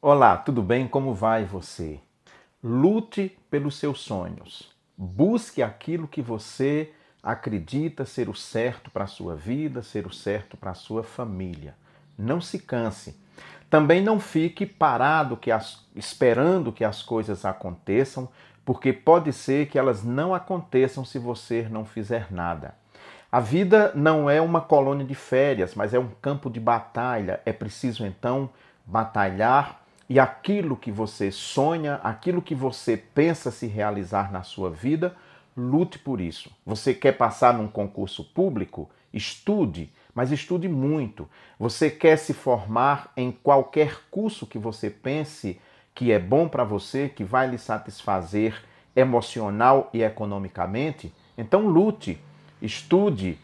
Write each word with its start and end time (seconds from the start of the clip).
Olá, 0.00 0.36
tudo 0.36 0.62
bem? 0.62 0.86
Como 0.86 1.12
vai 1.12 1.44
você? 1.44 1.98
Lute 2.62 3.36
pelos 3.50 3.76
seus 3.76 3.98
sonhos. 4.00 4.70
Busque 4.96 5.60
aquilo 5.60 6.06
que 6.06 6.22
você 6.22 6.92
acredita 7.20 8.04
ser 8.04 8.28
o 8.28 8.34
certo 8.34 8.92
para 8.92 9.02
a 9.02 9.08
sua 9.08 9.34
vida, 9.34 9.82
ser 9.82 10.06
o 10.06 10.12
certo 10.12 10.56
para 10.56 10.70
a 10.70 10.74
sua 10.74 11.02
família. 11.02 11.74
Não 12.16 12.40
se 12.40 12.60
canse. 12.60 13.20
Também 13.68 14.00
não 14.00 14.20
fique 14.20 14.64
parado 14.64 15.36
que 15.36 15.50
as, 15.50 15.84
esperando 15.96 16.70
que 16.70 16.84
as 16.84 17.02
coisas 17.02 17.44
aconteçam, 17.44 18.28
porque 18.64 18.92
pode 18.92 19.32
ser 19.32 19.66
que 19.66 19.80
elas 19.80 20.04
não 20.04 20.32
aconteçam 20.32 21.04
se 21.04 21.18
você 21.18 21.66
não 21.68 21.84
fizer 21.84 22.30
nada. 22.30 22.76
A 23.32 23.40
vida 23.40 23.90
não 23.96 24.30
é 24.30 24.40
uma 24.40 24.60
colônia 24.60 25.04
de 25.04 25.16
férias, 25.16 25.74
mas 25.74 25.92
é 25.92 25.98
um 25.98 26.10
campo 26.22 26.48
de 26.48 26.60
batalha. 26.60 27.40
É 27.44 27.52
preciso 27.52 28.06
então 28.06 28.48
batalhar 28.86 29.87
e 30.08 30.18
aquilo 30.18 30.76
que 30.76 30.90
você 30.90 31.30
sonha, 31.30 31.96
aquilo 31.96 32.40
que 32.40 32.54
você 32.54 32.96
pensa 32.96 33.50
se 33.50 33.66
realizar 33.66 34.32
na 34.32 34.42
sua 34.42 34.70
vida, 34.70 35.14
lute 35.56 35.98
por 35.98 36.20
isso. 36.20 36.50
Você 36.64 36.94
quer 36.94 37.12
passar 37.12 37.52
num 37.52 37.68
concurso 37.68 38.24
público? 38.24 38.88
Estude, 39.12 39.92
mas 40.14 40.32
estude 40.32 40.68
muito. 40.68 41.28
Você 41.58 41.90
quer 41.90 42.16
se 42.16 42.32
formar 42.32 43.12
em 43.16 43.30
qualquer 43.30 44.00
curso 44.10 44.46
que 44.46 44.58
você 44.58 44.88
pense 44.88 45.60
que 45.94 46.10
é 46.10 46.18
bom 46.18 46.48
para 46.48 46.64
você, 46.64 47.08
que 47.08 47.24
vai 47.24 47.48
lhe 47.48 47.58
satisfazer 47.58 48.62
emocional 48.96 49.90
e 49.92 50.02
economicamente? 50.02 51.12
Então 51.36 51.68
lute, 51.68 52.18
estude, 52.62 53.38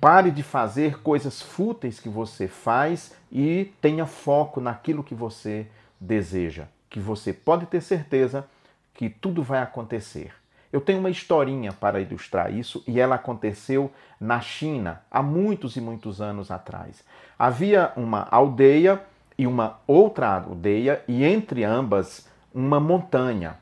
Pare 0.00 0.30
de 0.30 0.44
fazer 0.44 1.02
coisas 1.02 1.42
fúteis 1.42 1.98
que 1.98 2.08
você 2.08 2.46
faz 2.46 3.14
e 3.32 3.72
tenha 3.80 4.06
foco 4.06 4.60
naquilo 4.60 5.02
que 5.02 5.14
você 5.14 5.66
deseja, 6.00 6.66
que 6.88 7.00
você 7.00 7.32
pode 7.32 7.66
ter 7.66 7.80
certeza 7.80 8.46
que 8.94 9.10
tudo 9.10 9.42
vai 9.42 9.60
acontecer. 9.60 10.32
Eu 10.72 10.80
tenho 10.80 11.00
uma 11.00 11.10
historinha 11.10 11.72
para 11.72 12.00
ilustrar 12.00 12.52
isso 12.52 12.84
e 12.86 13.00
ela 13.00 13.16
aconteceu 13.16 13.90
na 14.20 14.40
China 14.40 15.02
há 15.10 15.22
muitos 15.22 15.76
e 15.76 15.80
muitos 15.80 16.20
anos 16.20 16.50
atrás. 16.50 17.02
Havia 17.36 17.92
uma 17.96 18.28
aldeia 18.30 19.02
e 19.36 19.46
uma 19.46 19.78
outra 19.86 20.28
aldeia 20.28 21.02
e 21.08 21.24
entre 21.24 21.64
ambas 21.64 22.28
uma 22.54 22.78
montanha. 22.78 23.56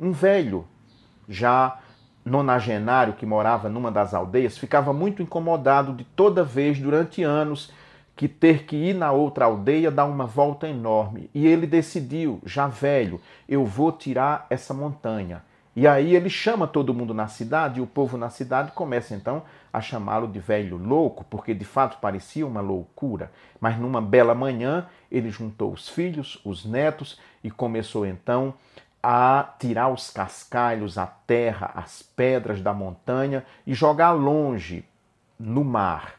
Um 0.00 0.12
velho 0.12 0.66
já 1.28 1.78
nonagenário 2.26 3.14
que 3.14 3.24
morava 3.24 3.68
numa 3.68 3.90
das 3.90 4.12
aldeias 4.12 4.58
ficava 4.58 4.92
muito 4.92 5.22
incomodado 5.22 5.94
de 5.94 6.02
toda 6.02 6.42
vez, 6.42 6.78
durante 6.78 7.22
anos, 7.22 7.72
que 8.16 8.26
ter 8.26 8.64
que 8.64 8.74
ir 8.74 8.94
na 8.94 9.12
outra 9.12 9.44
aldeia 9.44 9.90
dar 9.90 10.06
uma 10.06 10.26
volta 10.26 10.66
enorme. 10.66 11.30
E 11.32 11.46
ele 11.46 11.66
decidiu, 11.66 12.40
já 12.44 12.66
velho, 12.66 13.20
eu 13.48 13.64
vou 13.64 13.92
tirar 13.92 14.46
essa 14.50 14.74
montanha. 14.74 15.42
E 15.76 15.86
aí 15.86 16.16
ele 16.16 16.30
chama 16.30 16.66
todo 16.66 16.94
mundo 16.94 17.12
na 17.12 17.28
cidade 17.28 17.78
e 17.78 17.82
o 17.82 17.86
povo 17.86 18.16
na 18.16 18.30
cidade 18.30 18.72
começa 18.72 19.14
então 19.14 19.42
a 19.70 19.78
chamá-lo 19.78 20.26
de 20.26 20.38
velho 20.38 20.78
louco, 20.78 21.22
porque 21.28 21.52
de 21.52 21.66
fato 21.66 21.98
parecia 22.00 22.46
uma 22.46 22.62
loucura. 22.62 23.30
Mas 23.60 23.78
numa 23.78 24.00
bela 24.00 24.34
manhã 24.34 24.86
ele 25.12 25.30
juntou 25.30 25.70
os 25.70 25.86
filhos, 25.86 26.40
os 26.42 26.64
netos 26.64 27.20
e 27.44 27.50
começou 27.50 28.06
então 28.06 28.54
a 29.08 29.54
tirar 29.60 29.88
os 29.88 30.10
cascalhos, 30.10 30.98
a 30.98 31.06
terra, 31.06 31.70
as 31.76 32.02
pedras 32.02 32.60
da 32.60 32.74
montanha 32.74 33.46
e 33.64 33.72
jogar 33.72 34.10
longe 34.10 34.84
no 35.38 35.62
mar. 35.62 36.16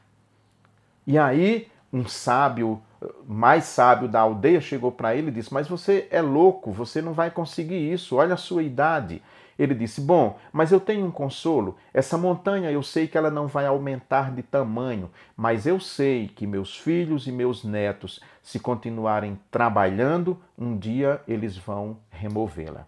E 1.06 1.18
aí 1.18 1.70
um 1.92 2.08
sábio, 2.08 2.82
mais 3.28 3.66
sábio 3.66 4.08
da 4.08 4.22
aldeia, 4.22 4.62
chegou 4.62 4.90
para 4.90 5.14
ele 5.14 5.28
e 5.28 5.32
disse: 5.32 5.54
Mas 5.54 5.68
você 5.68 6.08
é 6.10 6.22
louco, 6.22 6.72
você 6.72 7.02
não 7.02 7.12
vai 7.12 7.30
conseguir 7.30 7.92
isso, 7.92 8.16
olha 8.16 8.36
a 8.36 8.38
sua 8.38 8.64
idade. 8.64 9.22
Ele 9.58 9.74
disse: 9.74 10.02
Bom, 10.02 10.38
mas 10.52 10.72
eu 10.72 10.80
tenho 10.80 11.06
um 11.06 11.12
consolo. 11.12 11.78
Essa 11.94 12.18
montanha 12.18 12.72
eu 12.72 12.84
sei 12.84 13.08
que 13.08 13.18
ela 13.18 13.32
não 13.32 13.48
vai 13.48 13.66
aumentar 13.66 14.32
de 14.34 14.44
tamanho, 14.44 15.10
mas 15.36 15.66
eu 15.66 15.80
sei 15.80 16.28
que 16.28 16.46
meus 16.46 16.78
filhos 16.78 17.28
e 17.28 17.32
meus 17.32 17.64
netos, 17.64 18.20
se 18.42 18.60
continuarem 18.60 19.40
trabalhando, 19.50 20.40
um 20.58 20.78
dia 20.78 21.22
eles 21.28 21.58
vão 21.58 21.98
removê-la. 22.10 22.88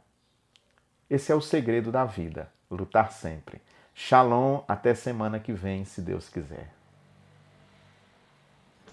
Esse 1.09 1.31
é 1.31 1.35
o 1.35 1.41
segredo 1.41 1.91
da 1.91 2.05
vida, 2.05 2.51
lutar 2.69 3.11
sempre. 3.11 3.61
Shalom, 3.93 4.61
até 4.67 4.93
semana 4.93 5.39
que 5.39 5.51
vem, 5.51 5.83
se 5.83 6.01
Deus 6.01 6.29
quiser. 6.29 6.78